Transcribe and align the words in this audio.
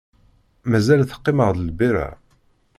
Mazal 0.69 1.01
teqqim-aɣ-d 1.09 1.59
lbira? 1.67 2.07